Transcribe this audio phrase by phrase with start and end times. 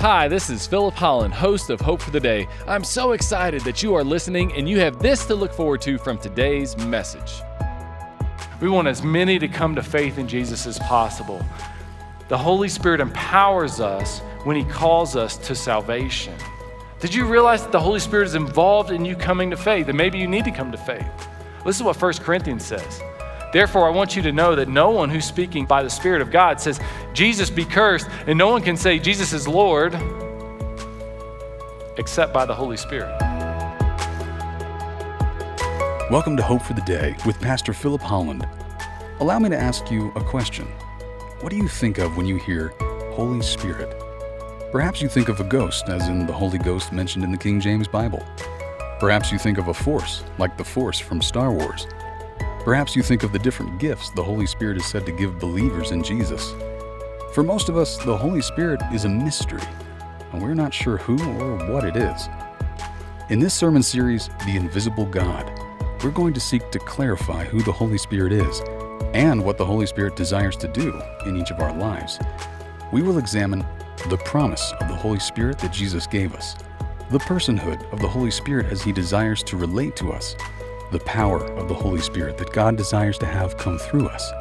[0.00, 2.46] Hi, this is Philip Holland, host of Hope for the Day.
[2.68, 5.98] I'm so excited that you are listening and you have this to look forward to
[5.98, 7.42] from today's message.
[8.60, 11.44] We want as many to come to faith in Jesus as possible.
[12.28, 16.34] The Holy Spirit empowers us when He calls us to salvation.
[17.00, 19.88] Did you realize that the Holy Spirit is involved in you coming to faith?
[19.88, 21.10] And maybe you need to come to faith.
[21.64, 23.02] Listen to what 1 Corinthians says.
[23.50, 26.30] Therefore, I want you to know that no one who's speaking by the Spirit of
[26.30, 26.78] God says,
[27.14, 29.94] Jesus be cursed, and no one can say, Jesus is Lord,
[31.96, 33.16] except by the Holy Spirit.
[36.10, 38.46] Welcome to Hope for the Day with Pastor Philip Holland.
[39.20, 40.66] Allow me to ask you a question.
[41.40, 42.74] What do you think of when you hear
[43.12, 43.88] Holy Spirit?
[44.72, 47.60] Perhaps you think of a ghost, as in the Holy Ghost mentioned in the King
[47.60, 48.22] James Bible.
[49.00, 51.86] Perhaps you think of a force, like the Force from Star Wars.
[52.68, 55.90] Perhaps you think of the different gifts the Holy Spirit is said to give believers
[55.90, 56.52] in Jesus.
[57.32, 59.62] For most of us, the Holy Spirit is a mystery,
[60.32, 62.28] and we're not sure who or what it is.
[63.30, 65.50] In this sermon series, The Invisible God,
[66.04, 68.60] we're going to seek to clarify who the Holy Spirit is
[69.14, 72.18] and what the Holy Spirit desires to do in each of our lives.
[72.92, 73.64] We will examine
[74.10, 76.54] the promise of the Holy Spirit that Jesus gave us,
[77.08, 80.36] the personhood of the Holy Spirit as He desires to relate to us,
[80.90, 84.32] the power of the Holy Spirit that God desires to have come through us,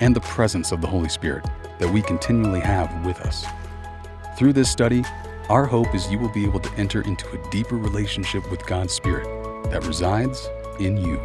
[0.00, 1.44] and the presence of the Holy Spirit
[1.78, 3.44] that we continually have with us.
[4.38, 5.04] Through this study,
[5.50, 8.94] our hope is you will be able to enter into a deeper relationship with God's
[8.94, 9.26] Spirit
[9.70, 10.48] that resides
[10.78, 11.18] in you.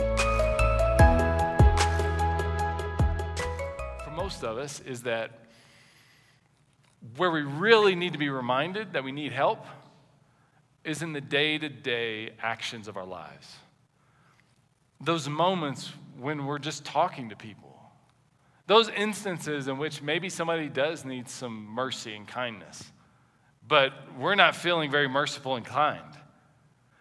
[4.04, 5.32] For most of us, is that
[7.16, 9.66] where we really need to be reminded that we need help
[10.84, 13.56] is in the day to day actions of our lives
[15.00, 17.76] those moments when we're just talking to people,
[18.66, 22.92] those instances in which maybe somebody does need some mercy and kindness,
[23.68, 26.02] but we're not feeling very merciful and kind.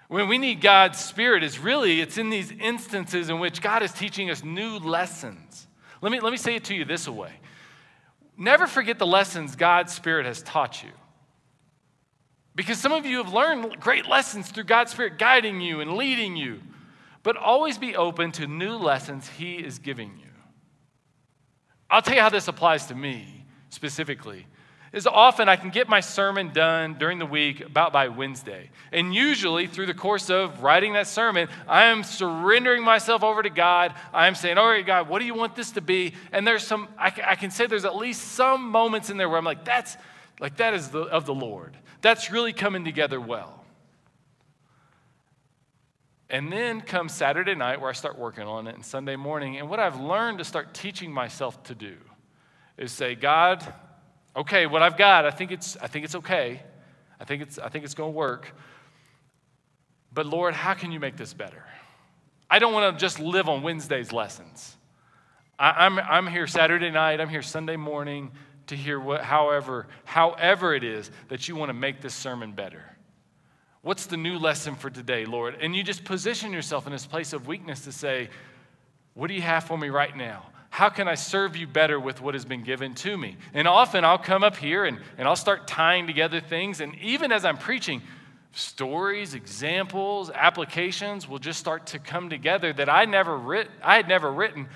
[0.08, 3.92] When we need God's Spirit, is really it's in these instances in which God is
[3.92, 5.66] teaching us new lessons.
[6.00, 7.32] Let me, let me say it to you this way.
[8.36, 10.90] Never forget the lessons God's Spirit has taught you.
[12.54, 16.36] Because some of you have learned great lessons through God's Spirit guiding you and leading
[16.36, 16.60] you
[17.26, 20.30] but always be open to new lessons He is giving you.
[21.90, 24.46] I'll tell you how this applies to me specifically.
[24.92, 28.70] Is often I can get my sermon done during the week about by Wednesday.
[28.92, 33.50] And usually through the course of writing that sermon, I am surrendering myself over to
[33.50, 33.94] God.
[34.14, 36.14] I'm saying, all right, God, what do you want this to be?
[36.30, 39.38] And there's some, I, I can say there's at least some moments in there where
[39.38, 39.96] I'm like, that's,
[40.38, 41.76] like that is the, of the Lord.
[42.02, 43.65] That's really coming together well.
[46.28, 49.58] And then comes Saturday night where I start working on it and Sunday morning.
[49.58, 51.96] And what I've learned to start teaching myself to do
[52.76, 53.64] is say, God,
[54.34, 56.62] okay, what I've got, I think it's, I think it's okay.
[57.20, 58.52] I think it's, I think it's going to work.
[60.12, 61.64] But Lord, how can you make this better?
[62.50, 64.76] I don't want to just live on Wednesday's lessons.
[65.58, 68.32] I, I'm, I'm here Saturday night, I'm here Sunday morning
[68.66, 72.95] to hear what, however, however it is that you want to make this sermon better.
[73.86, 75.58] What's the new lesson for today, Lord?
[75.60, 78.30] And you just position yourself in this place of weakness to say,
[79.14, 80.46] What do you have for me right now?
[80.70, 83.36] How can I serve you better with what has been given to me?
[83.54, 86.80] And often I'll come up here and, and I'll start tying together things.
[86.80, 88.02] And even as I'm preaching,
[88.50, 94.08] stories, examples, applications will just start to come together that I never writ, I had
[94.08, 94.66] never written.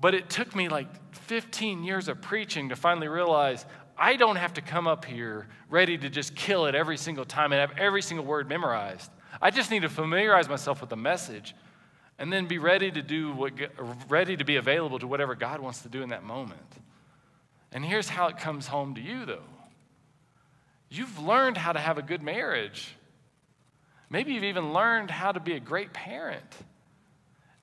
[0.00, 3.64] But it took me like 15 years of preaching to finally realize
[3.98, 7.52] I don't have to come up here ready to just kill it every single time
[7.52, 9.10] and have every single word memorized.
[9.42, 11.54] I just need to familiarize myself with the message
[12.18, 13.52] and then be ready to do what
[14.08, 16.60] ready to be available to whatever God wants to do in that moment.
[17.72, 19.42] And here's how it comes home to you though.
[20.90, 22.94] You've learned how to have a good marriage.
[24.10, 26.56] Maybe you've even learned how to be a great parent.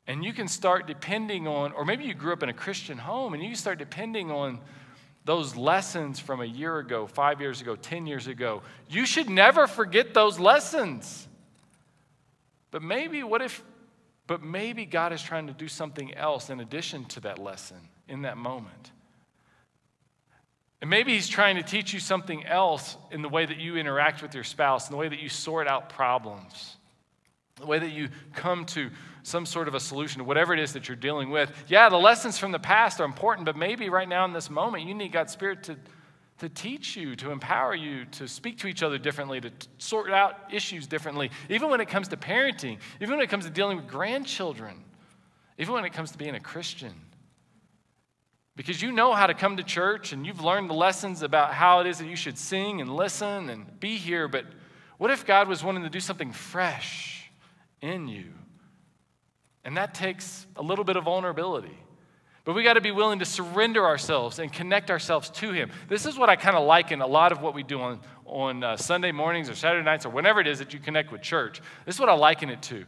[0.08, 3.34] And you can start depending on, or maybe you grew up in a Christian home
[3.34, 4.60] and you start depending on
[5.26, 8.62] those lessons from a year ago, five years ago, 10 years ago.
[8.88, 11.28] You should never forget those lessons.
[12.70, 13.64] But maybe, what if,
[14.28, 17.78] but maybe God is trying to do something else in addition to that lesson
[18.08, 18.92] in that moment.
[20.80, 24.22] And maybe He's trying to teach you something else in the way that you interact
[24.22, 26.78] with your spouse, in the way that you sort out problems,
[27.56, 28.92] the way that you come to
[29.26, 31.52] some sort of a solution to whatever it is that you're dealing with.
[31.68, 34.84] Yeah, the lessons from the past are important, but maybe right now in this moment,
[34.84, 35.78] you need God's Spirit to,
[36.40, 40.12] to teach you, to empower you, to speak to each other differently, to t- sort
[40.12, 43.78] out issues differently, even when it comes to parenting, even when it comes to dealing
[43.78, 44.84] with grandchildren,
[45.58, 46.94] even when it comes to being a Christian.
[48.56, 51.80] Because you know how to come to church and you've learned the lessons about how
[51.80, 54.46] it is that you should sing and listen and be here, but
[55.00, 57.32] what if God was wanting to do something fresh
[57.82, 58.26] in you?
[59.66, 61.78] And that takes a little bit of vulnerability.
[62.46, 65.72] But we got to be willing to surrender ourselves and connect ourselves to Him.
[65.90, 68.64] This is what I kind of liken a lot of what we do on, on
[68.64, 71.60] uh, Sunday mornings or Saturday nights or whenever it is that you connect with church.
[71.86, 72.86] This is what I liken it to.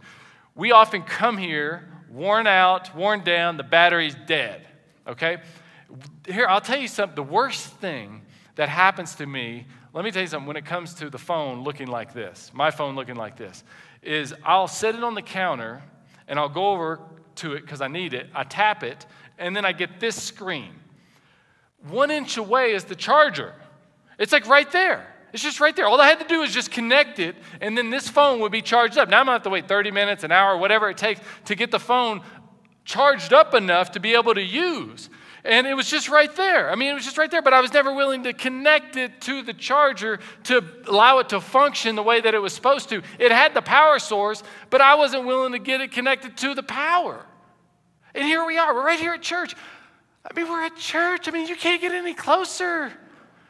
[0.54, 4.66] We often come here worn out, worn down, the battery's dead,
[5.08, 5.38] okay?
[6.28, 7.16] Here, I'll tell you something.
[7.16, 8.22] The worst thing
[8.56, 11.64] that happens to me, let me tell you something, when it comes to the phone
[11.64, 13.64] looking like this, my phone looking like this,
[14.04, 15.82] is I'll set it on the counter
[16.28, 17.00] and I'll go over
[17.36, 18.30] to it because I need it.
[18.34, 19.06] I tap it,
[19.38, 20.74] and then I get this screen.
[21.88, 23.54] One inch away is the charger.
[24.18, 25.14] It's like right there.
[25.34, 25.86] It's just right there.
[25.86, 28.62] All I had to do is just connect it, and then this phone would be
[28.62, 29.10] charged up.
[29.10, 31.70] Now I'm gonna have to wait 30 minutes, an hour, whatever it takes to get
[31.70, 32.22] the phone
[32.86, 35.10] charged up enough to be able to use.
[35.48, 36.70] And it was just right there.
[36.70, 39.22] I mean, it was just right there, but I was never willing to connect it
[39.22, 43.02] to the charger to allow it to function the way that it was supposed to.
[43.18, 46.64] It had the power source, but I wasn't willing to get it connected to the
[46.64, 47.26] power.
[48.14, 49.56] And here we are, we're right here at church.
[50.30, 51.30] I mean, we're at church.
[51.30, 52.92] I mean, you can't get any closer.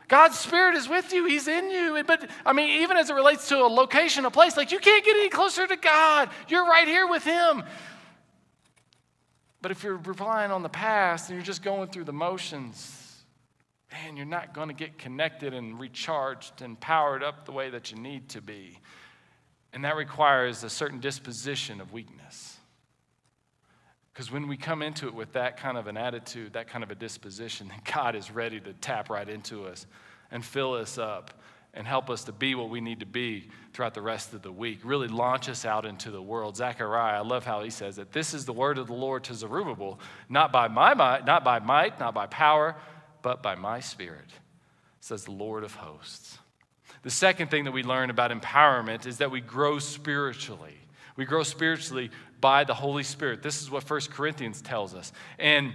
[0.07, 2.03] God's Spirit is with you, He's in you.
[2.05, 5.03] But I mean, even as it relates to a location, a place, like you can't
[5.03, 6.29] get any closer to God.
[6.47, 7.63] You're right here with Him.
[9.61, 13.23] But if you're relying on the past and you're just going through the motions,
[13.91, 17.91] man, you're not going to get connected and recharged and powered up the way that
[17.91, 18.79] you need to be.
[19.73, 22.57] And that requires a certain disposition of weakness.
[24.13, 26.89] Because when we come into it with that kind of an attitude, that kind of
[26.89, 29.85] a disposition, then God is ready to tap right into us
[30.31, 31.39] and fill us up
[31.77, 34.51] and help us to be what we need to be throughout the rest of the
[34.51, 34.79] week.
[34.83, 36.57] Really launch us out into the world.
[36.57, 39.35] Zechariah, I love how he says that This is the word of the Lord to
[39.35, 42.75] Zerubbabel, not by my might, not by might, not by power,
[43.21, 44.25] but by my spirit,
[45.01, 46.39] says the Lord of hosts.
[47.03, 50.77] The second thing that we learn about empowerment is that we grow spiritually.
[51.15, 52.09] We grow spiritually
[52.41, 53.43] by the Holy Spirit.
[53.43, 55.13] This is what 1 Corinthians tells us.
[55.37, 55.73] And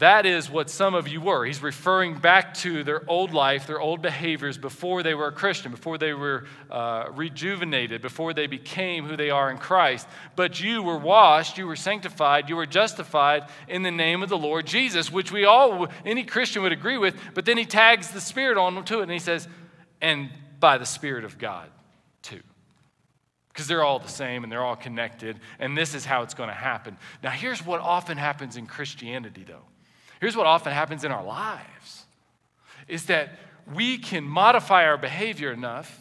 [0.00, 1.44] that is what some of you were.
[1.44, 5.70] He's referring back to their old life, their old behaviors before they were a Christian,
[5.70, 10.08] before they were uh, rejuvenated, before they became who they are in Christ.
[10.36, 14.38] But you were washed, you were sanctified, you were justified in the name of the
[14.38, 17.14] Lord Jesus, which we all, any Christian would agree with.
[17.34, 19.46] But then he tags the Spirit on to it and he says,
[20.00, 21.68] and by the Spirit of God
[22.22, 22.40] too
[23.52, 26.48] because they're all the same and they're all connected, and this is how it's going
[26.48, 26.96] to happen.
[27.22, 29.64] Now, here's what often happens in Christianity, though.
[30.20, 32.04] Here's what often happens in our lives
[32.86, 33.38] is that
[33.74, 35.98] we can modify our behavior enough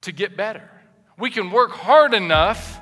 [0.00, 0.68] to get better.
[1.16, 2.80] We can work hard enough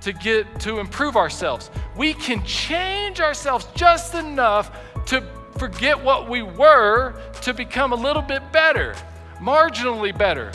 [0.00, 1.70] to get to improve ourselves.
[1.96, 4.70] We can change ourselves just enough
[5.06, 5.22] to
[5.58, 8.94] forget what we were to become a little bit better,
[9.40, 10.52] marginally better.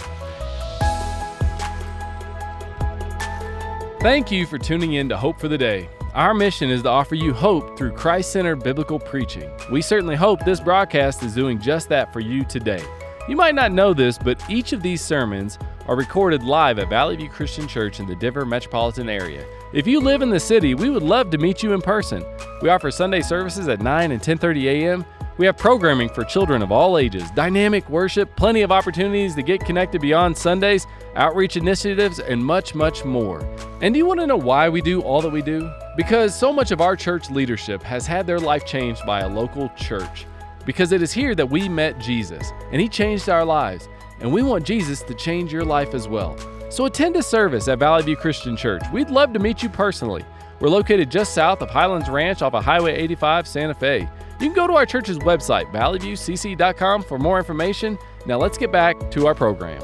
[4.02, 5.90] Thank you for tuning in to Hope for the Day.
[6.14, 9.50] Our mission is to offer you hope through Christ centered biblical preaching.
[9.72, 12.84] We certainly hope this broadcast is doing just that for you today.
[13.28, 15.58] You might not know this, but each of these sermons
[15.88, 19.44] are recorded live at Valley View Christian Church in the Denver metropolitan area.
[19.74, 22.24] If you live in the city, we would love to meet you in person.
[22.62, 25.06] We offer Sunday services at 9 and 10:30 a.m.
[25.38, 29.66] We have programming for children of all ages, dynamic worship, plenty of opportunities to get
[29.66, 33.42] connected beyond Sundays, outreach initiatives, and much, much more.
[33.82, 35.72] And do you want to know why we do all that we do?
[35.98, 39.70] Because so much of our church leadership has had their life changed by a local
[39.70, 40.28] church.
[40.66, 43.90] Because it is here that we met Jesus, and He changed our lives.
[44.20, 46.38] And we want Jesus to change your life as well.
[46.70, 48.84] So attend a service at Valley View Christian Church.
[48.94, 50.24] We'd love to meet you personally.
[50.60, 54.08] We're located just south of Highlands Ranch off of Highway 85, Santa Fe.
[54.40, 57.98] You can go to our church's website, valleyviewcc.com, for more information.
[58.26, 59.82] Now let's get back to our program.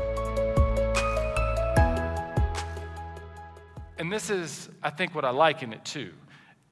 [3.98, 6.13] And this is, I think, what I like in it too.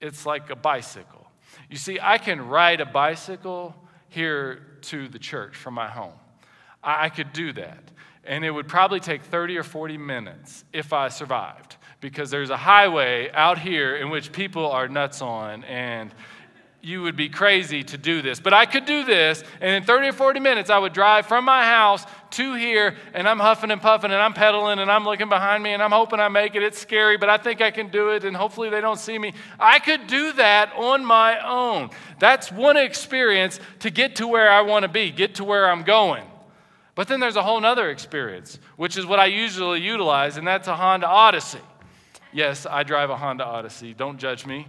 [0.01, 1.27] It's like a bicycle.
[1.69, 3.75] You see, I can ride a bicycle
[4.09, 6.13] here to the church from my home.
[6.83, 7.91] I, could do that.
[8.23, 12.57] And it would probably take 30 or 40 minutes if I survived, because there's a
[12.57, 16.13] highway out here in which people are nuts on and
[16.81, 18.39] you would be crazy to do this.
[18.39, 21.43] But I could do this, and in 30 or 40 minutes, I would drive from
[21.45, 25.27] my house to here, and I'm huffing and puffing, and I'm pedaling, and I'm looking
[25.27, 26.63] behind me, and I'm hoping I make it.
[26.63, 29.33] It's scary, but I think I can do it, and hopefully they don't see me.
[29.59, 31.89] I could do that on my own.
[32.19, 35.83] That's one experience to get to where I want to be, get to where I'm
[35.83, 36.25] going.
[36.95, 40.67] But then there's a whole other experience, which is what I usually utilize, and that's
[40.67, 41.59] a Honda Odyssey.
[42.33, 43.93] Yes, I drive a Honda Odyssey.
[43.93, 44.67] Don't judge me.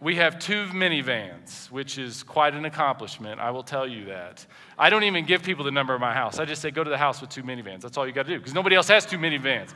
[0.00, 3.40] We have two minivans, which is quite an accomplishment.
[3.40, 4.46] I will tell you that.
[4.78, 6.38] I don't even give people the number of my house.
[6.38, 7.80] I just say, go to the house with two minivans.
[7.80, 9.70] That's all you got to do because nobody else has two minivans.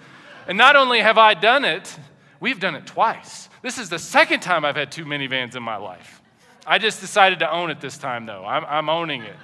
[0.47, 1.97] And not only have I done it,
[2.39, 3.49] we've done it twice.
[3.63, 6.23] This is the second time I've had two minivans in my life.
[6.67, 8.45] I just decided to own it this time, though.
[8.45, 9.35] I'm, I'm owning it.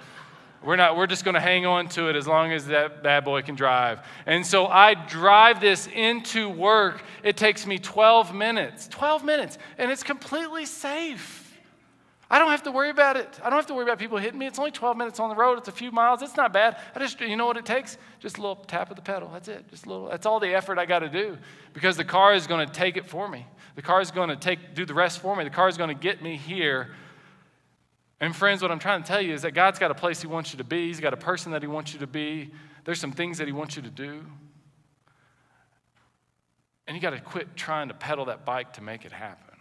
[0.62, 3.24] We're, not, we're just going to hang on to it as long as that bad
[3.24, 4.00] boy can drive.
[4.26, 7.02] And so I drive this into work.
[7.22, 8.88] It takes me 12 minutes.
[8.88, 9.58] 12 minutes.
[9.78, 11.44] And it's completely safe.
[12.30, 13.40] I don't have to worry about it.
[13.42, 14.46] I don't have to worry about people hitting me.
[14.46, 15.58] It's only 12 minutes on the road.
[15.58, 16.20] It's a few miles.
[16.20, 16.76] It's not bad.
[16.94, 17.96] I just, you know what it takes?
[18.20, 19.30] Just a little tap of the pedal.
[19.32, 19.66] That's it.
[19.70, 20.08] Just a little.
[20.08, 21.38] That's all the effort I got to do
[21.72, 23.46] because the car is going to take it for me.
[23.76, 25.44] The car is going to take, do the rest for me.
[25.44, 26.90] The car is going to get me here
[28.20, 30.26] and, friends, what I'm trying to tell you is that God's got a place He
[30.26, 32.50] wants you to be, He's got a person that He wants you to be.
[32.84, 34.24] There's some things that He wants you to do.
[36.86, 39.58] And you got to quit trying to pedal that bike to make it happen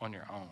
[0.00, 0.48] on your own.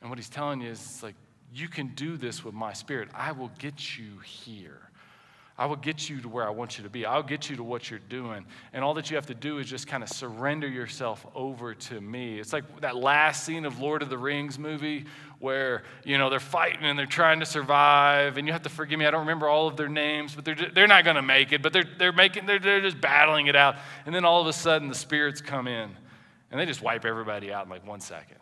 [0.00, 1.14] And what He's telling you is like,
[1.52, 3.08] you can do this with my spirit.
[3.14, 4.85] I will get you here.
[5.58, 7.06] I will get you to where I want you to be.
[7.06, 8.44] I'll get you to what you're doing.
[8.74, 11.98] And all that you have to do is just kind of surrender yourself over to
[11.98, 12.38] me.
[12.38, 15.06] It's like that last scene of Lord of the Rings movie
[15.38, 18.36] where, you know, they're fighting and they're trying to survive.
[18.36, 20.70] And you have to forgive me, I don't remember all of their names, but they're,
[20.74, 21.62] they're not going to make it.
[21.62, 23.76] But they're, they're, making, they're, they're just battling it out.
[24.04, 25.90] And then all of a sudden the spirits come in
[26.50, 28.40] and they just wipe everybody out in like one second.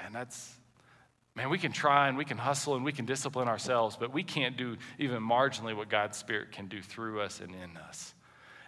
[0.00, 0.54] And that's
[1.36, 4.22] Man, we can try and we can hustle and we can discipline ourselves, but we
[4.22, 8.14] can't do even marginally what God's Spirit can do through us and in us.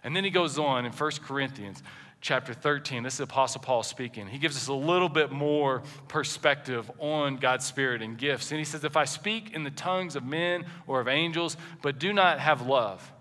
[0.04, 1.82] And then he goes on in 1 Corinthians
[2.20, 3.02] chapter 13.
[3.02, 4.26] This is Apostle Paul speaking.
[4.26, 8.50] He gives us a little bit more perspective on God's Spirit and gifts.
[8.50, 11.98] And he says, If I speak in the tongues of men or of angels, but
[11.98, 13.12] do not have love,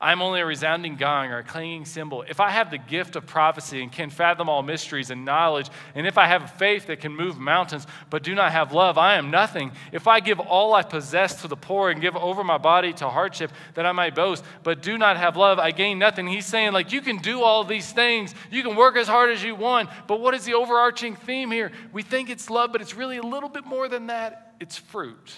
[0.00, 2.22] I'm only a resounding gong or a clanging cymbal.
[2.22, 6.06] If I have the gift of prophecy and can fathom all mysteries and knowledge, and
[6.06, 9.16] if I have a faith that can move mountains but do not have love, I
[9.16, 9.72] am nothing.
[9.90, 13.08] If I give all I possess to the poor and give over my body to
[13.08, 16.28] hardship that I might boast, but do not have love, I gain nothing.
[16.28, 19.42] He's saying, like, you can do all these things, you can work as hard as
[19.42, 21.72] you want, but what is the overarching theme here?
[21.92, 25.32] We think it's love, but it's really a little bit more than that it's fruit.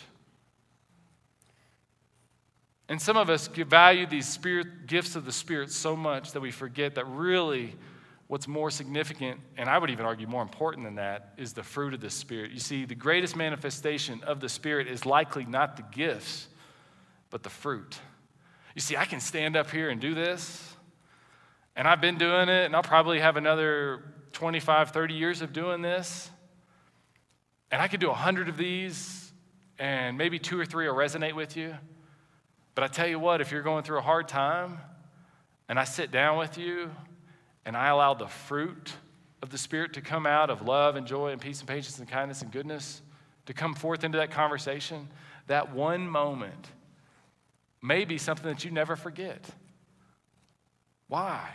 [2.91, 6.51] And some of us value these spirit gifts of the Spirit so much that we
[6.51, 7.77] forget that really
[8.27, 11.95] what's more significant, and I would even argue more important than that, is the fruit
[11.95, 12.51] of the Spirit.
[12.51, 16.49] You see, the greatest manifestation of the Spirit is likely not the gifts,
[17.31, 17.97] but the fruit.
[18.75, 20.75] You see, I can stand up here and do this,
[21.77, 25.81] and I've been doing it, and I'll probably have another 25, 30 years of doing
[25.81, 26.29] this.
[27.71, 29.33] And I could do 100 of these,
[29.79, 31.77] and maybe two or three will resonate with you.
[32.75, 34.79] But I tell you what, if you're going through a hard time
[35.69, 36.91] and I sit down with you
[37.65, 38.93] and I allow the fruit
[39.43, 42.09] of the Spirit to come out of love and joy and peace and patience and
[42.09, 43.03] kindness and goodness
[43.47, 45.09] to come forth into that conversation,
[45.47, 46.69] that one moment
[47.83, 49.45] may be something that you never forget.
[51.09, 51.49] Why?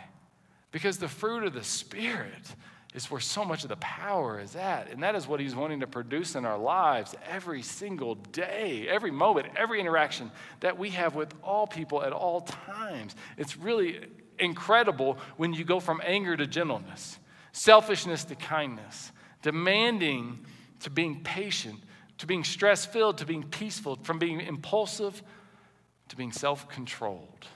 [0.70, 2.54] Because the fruit of the Spirit
[2.96, 4.90] is where so much of the power is at.
[4.90, 9.10] And that is what he's wanting to produce in our lives every single day, every
[9.10, 13.14] moment, every interaction that we have with all people at all times.
[13.36, 14.00] It's really
[14.38, 17.18] incredible when you go from anger to gentleness,
[17.52, 19.12] selfishness to kindness,
[19.42, 20.46] demanding
[20.80, 21.78] to being patient,
[22.18, 25.22] to being stress filled, to being peaceful, from being impulsive
[26.08, 27.46] to being self controlled.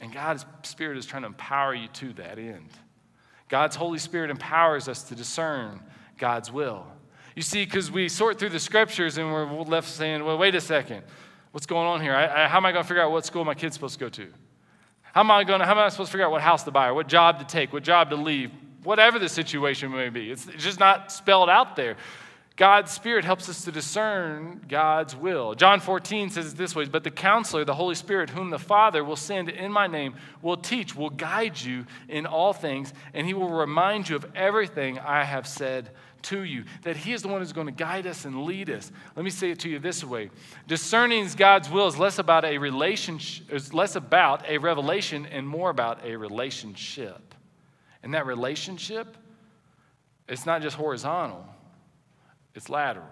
[0.00, 2.70] And God's Spirit is trying to empower you to that end.
[3.48, 5.80] God's Holy Spirit empowers us to discern
[6.18, 6.86] God's will.
[7.34, 10.60] You see, because we sort through the scriptures and we're left saying, well, wait a
[10.60, 11.02] second,
[11.52, 12.14] what's going on here?
[12.14, 14.00] I, I, how am I going to figure out what school my kid's supposed to
[14.00, 14.32] go to?
[15.02, 16.70] How am I going to, how am I supposed to figure out what house to
[16.70, 18.50] buy or what job to take, what job to leave,
[18.82, 20.30] whatever the situation may be?
[20.30, 21.96] It's, it's just not spelled out there.
[22.56, 25.54] God's Spirit helps us to discern God's will.
[25.54, 29.04] John 14 says it this way But the counselor, the Holy Spirit, whom the Father
[29.04, 33.34] will send in my name, will teach, will guide you in all things, and he
[33.34, 35.90] will remind you of everything I have said
[36.22, 36.64] to you.
[36.84, 38.90] That he is the one who's going to guide us and lead us.
[39.14, 40.30] Let me say it to you this way
[40.66, 45.68] Discerning God's will is less about a relationship, is less about a revelation and more
[45.68, 47.34] about a relationship.
[48.02, 49.14] And that relationship,
[50.26, 51.46] it's not just horizontal
[52.56, 53.06] it's lateral.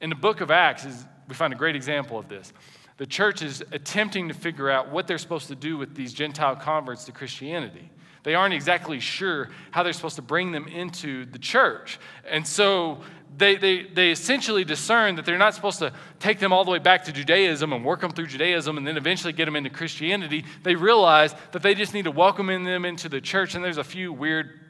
[0.00, 2.52] In the book of Acts, is, we find a great example of this.
[2.98, 6.54] The church is attempting to figure out what they're supposed to do with these Gentile
[6.54, 7.90] converts to Christianity.
[8.22, 11.98] They aren't exactly sure how they're supposed to bring them into the church.
[12.28, 13.00] And so
[13.36, 16.78] they, they, they essentially discern that they're not supposed to take them all the way
[16.78, 20.44] back to Judaism and work them through Judaism and then eventually get them into Christianity.
[20.62, 23.54] They realize that they just need to welcome them into the church.
[23.54, 24.60] And there's a few weird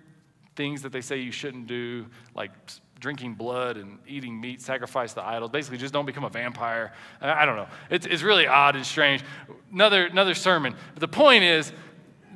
[0.57, 2.51] things that they say you shouldn't do, like
[3.05, 5.51] drinking blood and eating meat, sacrifice to idols.
[5.51, 6.91] Basically, just don't become a vampire.
[7.21, 7.67] I don't know.
[7.91, 9.23] It's, it's really odd and strange.
[9.71, 10.75] Another, another sermon.
[10.95, 11.71] But the point is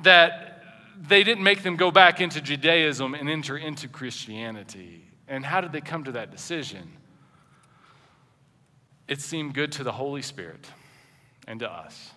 [0.03, 0.63] that
[0.95, 5.05] they didn't make them go back into Judaism and enter into Christianity.
[5.27, 6.87] And how did they come to that decision?
[9.07, 10.67] It seemed good to the Holy Spirit
[11.47, 12.11] and to us.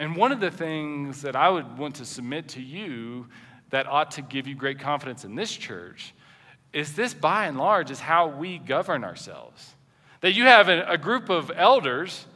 [0.00, 3.28] And one of the things that I would want to submit to you
[3.70, 6.12] that ought to give you great confidence in this church
[6.72, 9.74] is this, by and large, is how we govern ourselves.
[10.20, 12.26] That you have a, group of elders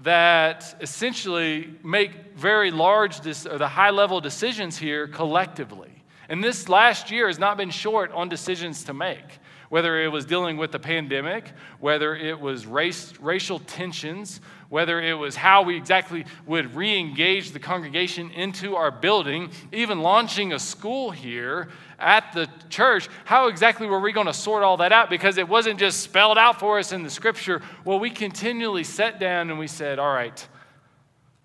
[0.00, 5.90] that essentially make very large, or the high level decisions here collectively.
[6.28, 9.24] And this last year has not been short on decisions to make,
[9.68, 15.14] whether it was dealing with the pandemic, whether it was race, racial tensions, whether it
[15.14, 20.58] was how we exactly would re engage the congregation into our building, even launching a
[20.58, 23.08] school here at the church.
[23.24, 25.10] How exactly were we going to sort all that out?
[25.10, 27.62] Because it wasn't just spelled out for us in the scripture.
[27.84, 30.46] Well, we continually sat down and we said, all right,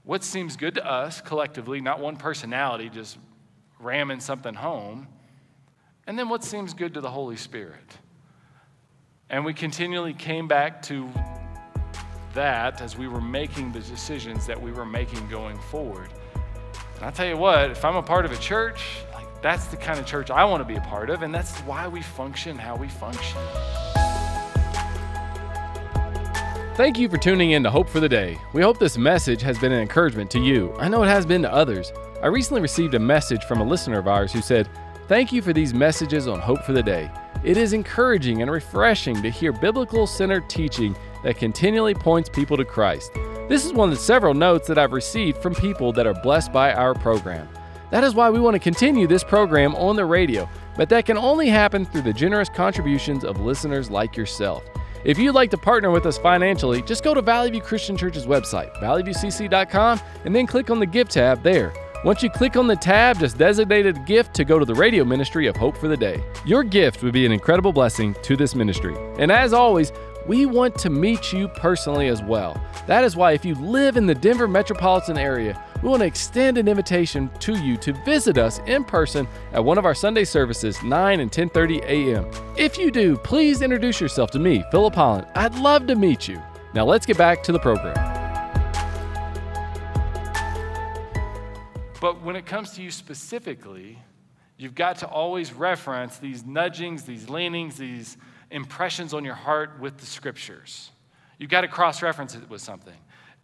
[0.03, 3.17] what seems good to us collectively, not one personality just
[3.79, 5.07] ramming something home,
[6.05, 7.97] and then what seems good to the Holy Spirit.
[9.29, 11.09] And we continually came back to
[12.33, 16.09] that as we were making the decisions that we were making going forward.
[16.97, 18.83] And I tell you what, if I'm a part of a church,
[19.43, 21.87] that's the kind of church I want to be a part of, and that's why
[21.87, 23.41] we function how we function.
[26.75, 28.39] Thank you for tuning in to Hope for the Day.
[28.53, 30.73] We hope this message has been an encouragement to you.
[30.79, 31.91] I know it has been to others.
[32.23, 34.69] I recently received a message from a listener of ours who said,
[35.07, 37.11] Thank you for these messages on Hope for the Day.
[37.43, 42.65] It is encouraging and refreshing to hear biblical centered teaching that continually points people to
[42.65, 43.13] Christ.
[43.49, 46.53] This is one of the several notes that I've received from people that are blessed
[46.53, 47.49] by our program.
[47.93, 51.15] That is why we want to continue this program on the radio, but that can
[51.15, 54.63] only happen through the generous contributions of listeners like yourself.
[55.05, 58.25] If you'd like to partner with us financially, just go to Valley View Christian Church's
[58.25, 61.71] website, valleyviewcc.com, and then click on the gift tab there.
[62.03, 65.05] Once you click on the tab, just designate a gift to go to the radio
[65.05, 66.23] ministry of Hope for the Day.
[66.47, 68.95] Your gift would be an incredible blessing to this ministry.
[69.19, 69.91] And as always,
[70.25, 72.59] we want to meet you personally as well.
[72.87, 76.57] That is why if you live in the Denver metropolitan area, we want to extend
[76.57, 80.81] an invitation to you to visit us in person at one of our Sunday services,
[80.81, 82.25] 9 and 10:30 a.m.
[82.55, 85.27] If you do, please introduce yourself to me, Philip Holland.
[85.35, 86.41] I'd love to meet you.
[86.73, 87.95] Now let's get back to the program.
[91.99, 93.99] But when it comes to you specifically,
[94.57, 98.15] you've got to always reference these nudgings, these leanings, these
[98.51, 100.91] impressions on your heart with the scriptures.
[101.39, 102.95] You've got to cross reference it with something.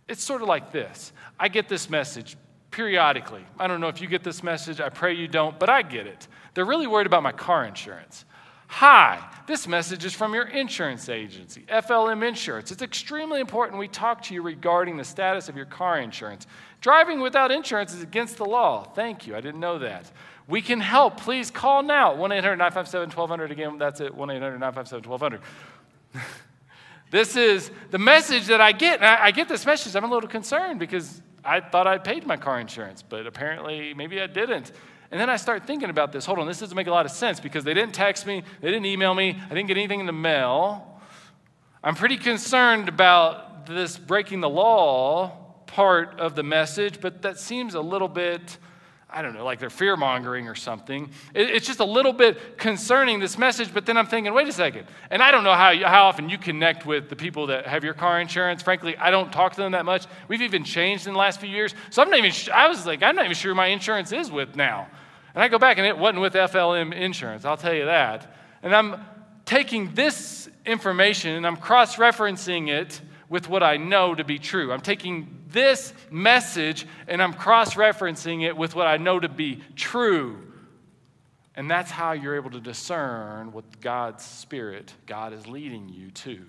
[0.10, 2.36] It's sort of like this I get this message
[2.72, 3.46] periodically.
[3.58, 6.08] I don't know if you get this message, I pray you don't, but I get
[6.08, 6.28] it.
[6.54, 8.26] They're really worried about my car insurance.
[8.68, 12.72] Hi, this message is from your insurance agency, FLM Insurance.
[12.72, 16.46] It's extremely important we talk to you regarding the status of your car insurance.
[16.80, 18.84] Driving without insurance is against the law.
[18.84, 20.12] Thank you, I didn't know that.
[20.48, 21.20] We can help.
[21.20, 22.14] Please call now.
[22.16, 23.52] 1 800 957 1200.
[23.52, 25.42] Again, that's it 1 800 957 1200.
[27.12, 29.02] This is the message that I get.
[29.02, 29.96] I, I get this message.
[29.96, 34.22] I'm a little concerned because I thought I'd paid my car insurance, but apparently maybe
[34.22, 34.72] I didn't.
[35.12, 36.26] And then I start thinking about this.
[36.26, 38.70] Hold on, this doesn't make a lot of sense because they didn't text me, they
[38.70, 41.02] didn't email me, I didn't get anything in the mail.
[41.84, 45.32] I'm pretty concerned about this breaking the law
[45.66, 48.58] part of the message, but that seems a little bit
[49.12, 51.10] I don't know, like they're fear mongering or something.
[51.34, 54.86] it's just a little bit concerning this message, but then I'm thinking, wait a second.
[55.10, 57.96] And I don't know how, how often you connect with the people that have your
[57.96, 58.62] car insurance.
[58.62, 60.06] Frankly, I don't talk to them that much.
[60.28, 61.74] We've even changed in the last few years.
[61.90, 64.56] So I'm not even, I was like, I'm not even sure my insurance is with
[64.56, 64.88] now.
[65.34, 68.32] And I go back and it wasn't with FLM insurance, I'll tell you that.
[68.62, 69.04] And I'm
[69.46, 74.72] taking this information and I'm cross referencing it with what I know to be true.
[74.72, 79.62] I'm taking this message and I'm cross referencing it with what I know to be
[79.76, 80.38] true.
[81.56, 86.46] And that's how you're able to discern what God's Spirit, God is leading you to.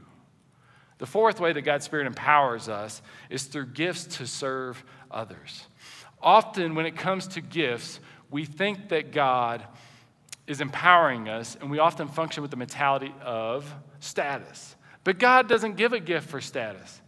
[0.98, 5.66] The fourth way that God's Spirit empowers us is through gifts to serve others.
[6.22, 9.64] Often, when it comes to gifts, we think that God
[10.46, 14.76] is empowering us, and we often function with the mentality of status.
[15.02, 17.00] But God doesn't give a gift for status,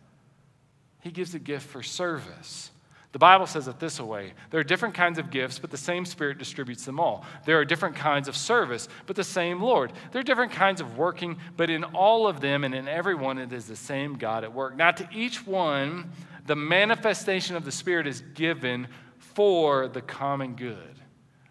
[1.02, 2.70] He gives a gift for service.
[3.10, 6.04] The Bible says it this way there are different kinds of gifts, but the same
[6.06, 7.26] Spirit distributes them all.
[7.44, 9.92] There are different kinds of service, but the same Lord.
[10.12, 13.36] There are different kinds of working, but in all of them and in every one,
[13.38, 14.76] it is the same God at work.
[14.76, 16.10] Now, to each one,
[16.46, 18.88] the manifestation of the Spirit is given
[19.18, 20.96] for the common good.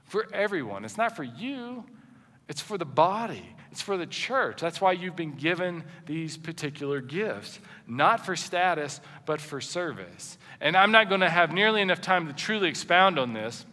[0.06, 0.84] For everyone.
[0.84, 1.86] It's not for you,
[2.50, 4.60] It's for the body, it's for the church.
[4.60, 10.38] That's why you've been given these particular gifts, not for status, but for service.
[10.60, 13.66] And I'm not going to have nearly enough time to truly expound on this.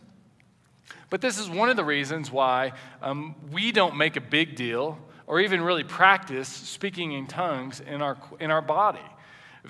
[1.10, 4.98] But this is one of the reasons why um, we don't make a big deal
[5.26, 9.00] or even really practice speaking in tongues in our, in our body.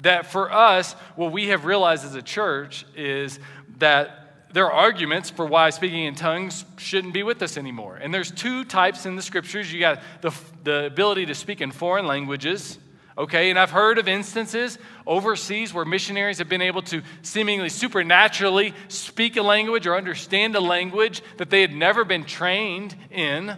[0.02, 3.40] That for us, what we have realized as a church is
[3.78, 7.96] that there are arguments for why speaking in tongues shouldn't be with us anymore.
[7.96, 9.72] And there's two types in the scriptures.
[9.72, 10.32] You got the,
[10.64, 12.78] the ability to speak in foreign languages,
[13.16, 13.50] okay?
[13.50, 19.36] And I've heard of instances overseas where missionaries have been able to seemingly supernaturally speak
[19.36, 23.54] a language or understand a language that they had never been trained in.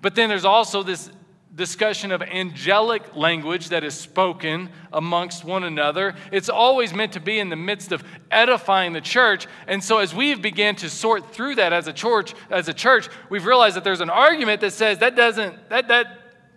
[0.00, 1.10] But then there's also this
[1.58, 6.14] discussion of angelic language that is spoken amongst one another.
[6.32, 9.46] It's always meant to be in the midst of edifying the church.
[9.66, 13.10] And so as we've began to sort through that as a church, as a church,
[13.28, 16.06] we've realized that there's an argument that says that doesn't that that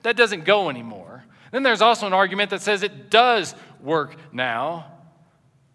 [0.04, 1.26] that doesn't go anymore.
[1.52, 4.86] Then there's also an argument that says it does work now.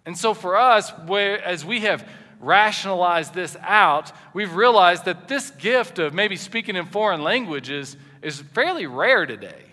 [0.07, 2.09] And so for us, where as we have
[2.47, 8.41] rationalized this out, we've realized that this gift of maybe speaking in foreign languages is
[8.41, 9.65] fairly rare today.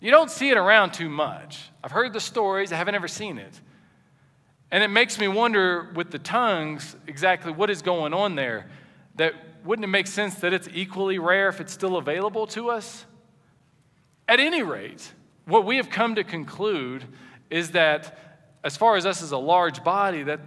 [0.00, 1.70] You don't see it around too much.
[1.82, 3.60] I've heard the stories, I haven't ever seen it.
[4.70, 8.68] And it makes me wonder with the tongues exactly what is going on there.
[9.16, 13.04] That wouldn't it make sense that it's equally rare if it's still available to us?
[14.28, 15.12] At any rate,
[15.46, 17.04] what we have come to conclude
[17.50, 18.18] is that
[18.62, 20.40] as far as us as a large body, that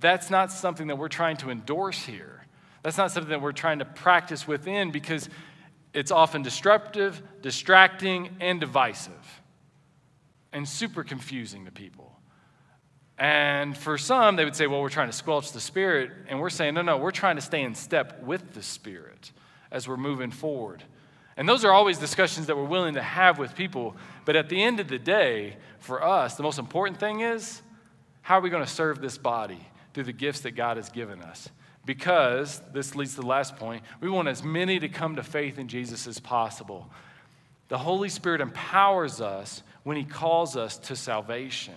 [0.00, 2.44] that's not something that we're trying to endorse here.
[2.82, 5.28] That's not something that we're trying to practice within because
[5.92, 9.42] it's often disruptive, distracting, and divisive,
[10.52, 12.12] and super confusing to people.
[13.18, 16.10] And for some, they would say, well, we're trying to squelch the Spirit.
[16.28, 19.32] And we're saying, no, no, we're trying to stay in step with the Spirit
[19.70, 20.82] as we're moving forward.
[21.38, 23.96] And those are always discussions that we're willing to have with people.
[24.26, 27.62] But at the end of the day, for us, the most important thing is
[28.20, 31.20] how are we going to serve this body through the gifts that God has given
[31.22, 31.48] us?
[31.86, 35.56] because this leads to the last point we want as many to come to faith
[35.58, 36.90] in Jesus as possible.
[37.68, 41.74] The Holy Spirit empowers us when He calls us to salvation.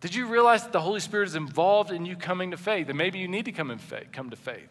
[0.00, 2.88] Did you realize that the Holy Spirit is involved in you coming to faith?
[2.88, 4.68] And maybe you need to come, in faith, come to faith.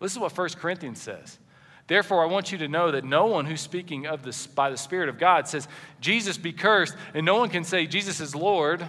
[0.00, 1.38] This is what 1 Corinthians says.
[1.86, 4.76] Therefore, I want you to know that no one who's speaking of this by the
[4.76, 5.68] Spirit of God says,
[6.00, 8.86] Jesus be cursed, and no one can say Jesus is Lord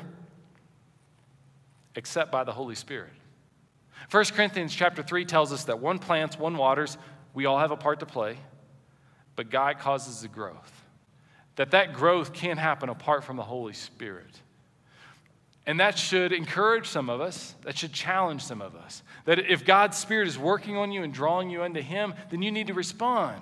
[1.93, 3.12] except by the Holy Spirit.
[4.11, 6.97] 1 Corinthians chapter 3 tells us that one plants, one waters,
[7.33, 8.37] we all have a part to play,
[9.35, 10.83] but God causes the growth.
[11.55, 14.41] That that growth can't happen apart from the Holy Spirit.
[15.65, 19.01] And that should encourage some of us, that should challenge some of us.
[19.25, 22.51] That if God's Spirit is working on you and drawing you unto Him, then you
[22.51, 23.41] need to respond.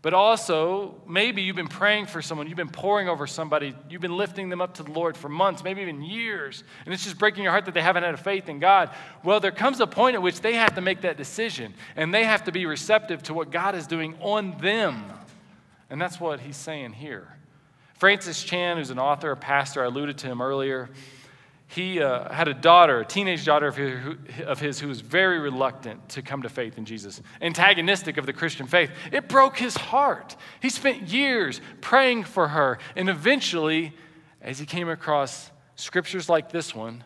[0.00, 4.16] But also, maybe you've been praying for someone, you've been pouring over somebody, you've been
[4.16, 7.42] lifting them up to the Lord for months, maybe even years, and it's just breaking
[7.42, 8.90] your heart that they haven't had a faith in God.
[9.24, 12.22] Well, there comes a point at which they have to make that decision, and they
[12.24, 15.04] have to be receptive to what God is doing on them.
[15.90, 17.26] And that's what he's saying here.
[17.94, 20.90] Francis Chan, who's an author, a pastor, I alluded to him earlier
[21.70, 25.38] he uh, had a daughter, a teenage daughter of his, of his, who was very
[25.38, 28.90] reluctant to come to faith in Jesus, antagonistic of the Christian faith.
[29.12, 30.34] It broke his heart.
[30.60, 33.92] He spent years praying for her, and eventually,
[34.40, 37.04] as he came across scriptures like this one,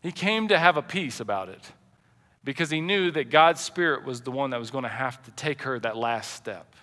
[0.00, 1.72] he came to have a peace about it
[2.44, 5.30] because he knew that God's Spirit was the one that was going to have to
[5.32, 6.74] take her that last step.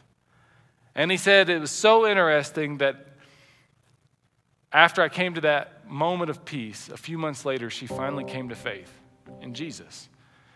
[0.94, 3.17] And he said it was so interesting that
[4.72, 8.50] after I came to that moment of peace, a few months later, she finally came
[8.50, 8.92] to faith
[9.42, 10.10] in Jesus.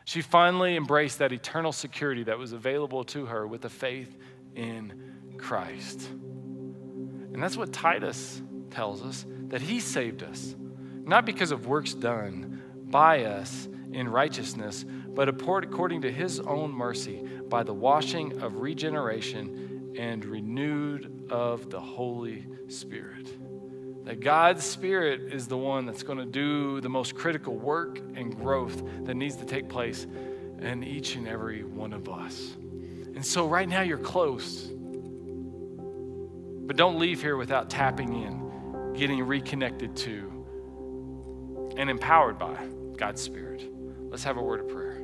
[0.06, 4.17] She finally embraced that eternal security that was available to her with a faith
[4.56, 6.10] in Christ.
[6.10, 10.56] And that's what Titus tells us that he saved us,
[11.04, 17.24] not because of works done by us in righteousness, but according to his own mercy
[17.47, 23.30] by the washing of regeneration and renewed of the Holy Spirit.
[24.04, 28.36] That God's Spirit is the one that's going to do the most critical work and
[28.36, 30.08] growth that needs to take place
[30.60, 32.56] in each and every one of us.
[33.16, 34.70] And so, right now, you're close.
[36.66, 42.58] But don't leave here without tapping in, getting reconnected to, and empowered by
[42.98, 43.70] God's Spirit.
[44.10, 45.02] Let's have a word of prayer.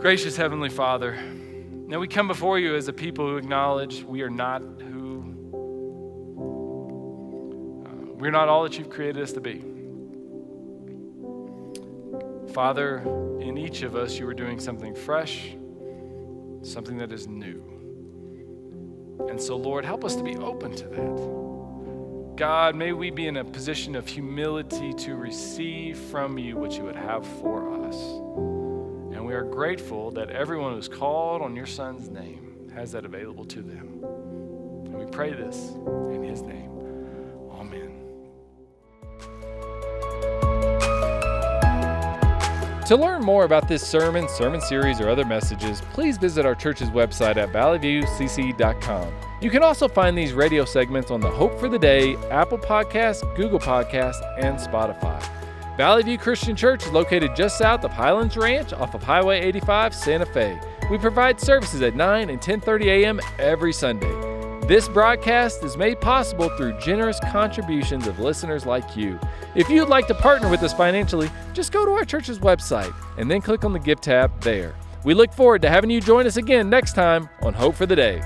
[0.00, 1.16] Gracious Heavenly Father,
[1.86, 4.62] now we come before you as a people who acknowledge we are not
[8.20, 9.64] We're not all that you've created us to be.
[12.52, 12.98] Father,
[13.40, 15.56] in each of us, you are doing something fresh,
[16.62, 17.64] something that is new.
[19.30, 22.36] And so, Lord, help us to be open to that.
[22.36, 26.84] God, may we be in a position of humility to receive from you what you
[26.84, 27.96] would have for us.
[29.14, 33.46] And we are grateful that everyone who's called on your Son's name has that available
[33.46, 34.04] to them.
[34.84, 35.70] And we pray this
[36.12, 36.49] in his name.
[42.90, 46.90] To learn more about this sermon, sermon series, or other messages, please visit our church's
[46.90, 49.14] website at valleyviewcc.com.
[49.40, 53.22] You can also find these radio segments on the Hope for the Day, Apple Podcasts,
[53.36, 55.24] Google Podcasts, and Spotify.
[55.76, 59.94] Valley View Christian Church is located just south of Highlands Ranch off of Highway 85,
[59.94, 60.60] Santa Fe.
[60.90, 63.20] We provide services at 9 and 10:30 a.m.
[63.38, 64.29] every Sunday.
[64.70, 69.18] This broadcast is made possible through generous contributions of listeners like you.
[69.56, 73.28] If you'd like to partner with us financially, just go to our church's website and
[73.28, 74.76] then click on the Give tab there.
[75.02, 77.96] We look forward to having you join us again next time on Hope for the
[77.96, 78.22] Day.